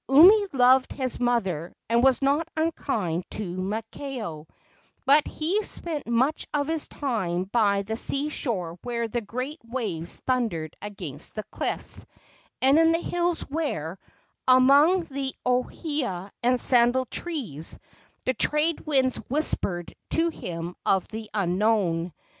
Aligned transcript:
Umi 0.09 0.47
loved 0.51 0.93
his 0.93 1.19
mother 1.19 1.71
and 1.87 2.01
was 2.03 2.23
not 2.23 2.47
unkind 2.57 3.23
to 3.29 3.55
Maakao; 3.55 4.47
but 5.05 5.27
he 5.27 5.61
spent 5.61 6.07
much 6.07 6.47
of 6.55 6.67
his 6.67 6.87
time 6.87 7.43
by 7.43 7.83
the 7.83 7.95
sea 7.95 8.27
shore 8.29 8.79
where 8.81 9.07
the 9.07 9.21
great 9.21 9.59
waves 9.63 10.17
thundered 10.25 10.75
against 10.81 11.35
the 11.35 11.43
cliffs, 11.51 12.03
and 12.63 12.79
in 12.79 12.93
the 12.93 12.99
hills 12.99 13.41
where, 13.41 13.99
among 14.47 15.03
the 15.03 15.35
ohia 15.45 16.31
and 16.41 16.59
sandal 16.59 17.05
trees, 17.05 17.77
the 18.25 18.33
trade 18.33 18.79
winds 18.79 19.17
whispered 19.29 19.93
to 20.09 20.29
him 20.29 20.75
of 20.83 21.07
the 21.09 21.29
unknown. 21.31 22.11